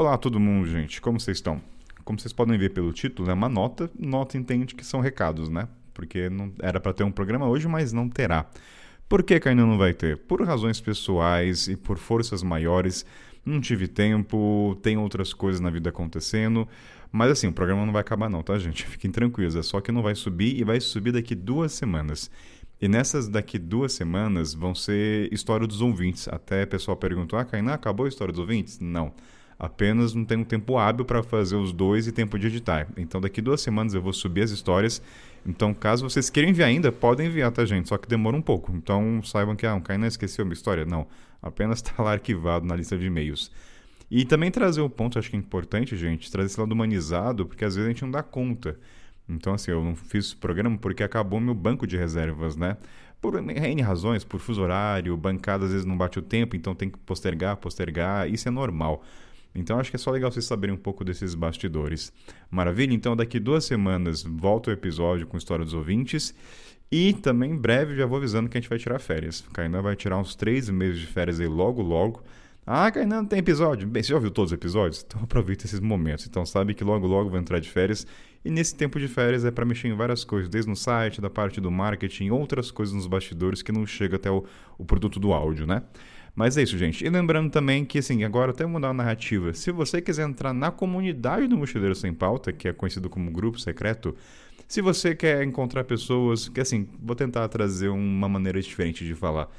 [0.00, 0.98] Olá todo mundo, gente.
[0.98, 1.60] Como vocês estão?
[2.06, 3.90] Como vocês podem ver pelo título, é uma nota.
[3.98, 5.68] Nota entende que são recados, né?
[5.92, 8.46] Porque não era para ter um programa hoje, mas não terá.
[9.06, 10.16] Por que, ainda não vai ter?
[10.16, 13.04] Por razões pessoais e por forças maiores.
[13.44, 16.66] Não tive tempo, tem outras coisas na vida acontecendo.
[17.12, 18.86] Mas assim, o programa não vai acabar não, tá, gente?
[18.88, 19.54] Fiquem tranquilos.
[19.54, 22.30] É só que não vai subir e vai subir daqui duas semanas.
[22.80, 26.26] E nessas daqui duas semanas vão ser história dos ouvintes.
[26.26, 28.80] Até o pessoal perguntou: ah, Kainan, acabou a história dos ouvintes?
[28.80, 29.12] Não.
[29.60, 32.88] Apenas não tenho tempo hábil para fazer os dois e tempo de editar.
[32.96, 35.02] Então, daqui duas semanas eu vou subir as histórias.
[35.44, 37.86] Então, caso vocês queiram enviar ainda, podem enviar, tá, gente?
[37.90, 38.72] Só que demora um pouco.
[38.74, 40.86] Então, saibam que, ah, o Kainan esqueceu uma história.
[40.86, 41.06] Não.
[41.42, 43.52] Apenas está lá arquivado na lista de e-mails.
[44.10, 47.62] E também trazer um ponto, acho que é importante, gente, trazer esse lado humanizado, porque
[47.62, 48.78] às vezes a gente não dá conta.
[49.28, 52.78] Então, assim, eu não fiz esse programa porque acabou meu banco de reservas, né?
[53.20, 56.88] Por N razões, por fuso horário, bancada às vezes não bate o tempo, então tem
[56.88, 59.04] que postergar, postergar, isso é normal.
[59.54, 62.12] Então acho que é só legal vocês saberem um pouco desses bastidores.
[62.50, 62.94] Maravilha?
[62.94, 66.34] Então daqui duas semanas volta o episódio com história dos ouvintes.
[66.92, 69.44] E também em breve já vou avisando que a gente vai tirar férias.
[69.52, 72.22] Kainan vai tirar uns três meses de férias aí logo, logo.
[72.66, 73.86] Ah, Kainan, não tem episódio?
[73.88, 75.04] Bem, você já ouviu todos os episódios?
[75.06, 76.26] Então aproveita esses momentos.
[76.26, 78.06] Então sabe que logo, logo vou entrar de férias.
[78.44, 81.30] E nesse tempo de férias é para mexer em várias coisas, desde no site, da
[81.30, 84.44] parte do marketing, outras coisas nos bastidores que não chega até o,
[84.78, 85.82] o produto do áudio, né?
[86.34, 87.04] Mas é isso, gente.
[87.04, 89.52] E lembrando também que, assim, agora até mudar a narrativa.
[89.52, 93.58] Se você quiser entrar na comunidade do Mochileiro Sem Pauta, que é conhecido como Grupo
[93.58, 94.14] Secreto,
[94.68, 99.50] se você quer encontrar pessoas, que assim, vou tentar trazer uma maneira diferente de falar.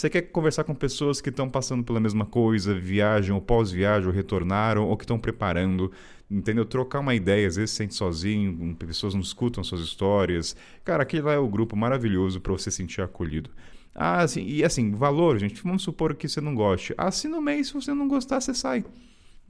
[0.00, 4.14] Você quer conversar com pessoas que estão passando pela mesma coisa, viajam ou pós-viagem, ou
[4.14, 5.92] retornaram, ou que estão preparando,
[6.30, 6.64] entendeu?
[6.64, 10.56] Trocar uma ideia, às vezes se sente sozinho, pessoas não escutam suas histórias.
[10.86, 13.50] Cara, aquele lá é o grupo maravilhoso para você se sentir acolhido.
[13.94, 16.94] Ah, assim, e assim, valor, gente, vamos supor que você não goste.
[16.96, 18.82] Assina o mês, se você não gostar, você sai.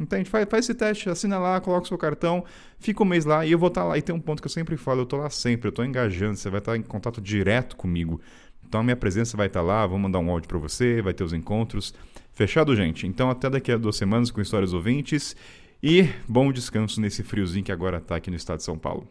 [0.01, 0.29] Entende?
[0.29, 2.43] Faz, faz esse teste, assina lá, coloca o seu cartão,
[2.79, 3.99] fica um mês lá e eu vou estar tá lá.
[3.99, 6.37] E tem um ponto que eu sempre falo, eu estou lá sempre, eu estou engajando,
[6.37, 8.21] você vai estar tá em contato direto comigo.
[8.71, 11.25] Então a minha presença vai estar lá, vou mandar um áudio para você, vai ter
[11.25, 11.93] os encontros.
[12.33, 13.05] Fechado, gente?
[13.05, 15.35] Então até daqui a duas semanas com histórias ouvintes
[15.83, 19.09] e bom descanso nesse friozinho que agora está aqui no estado de São Paulo.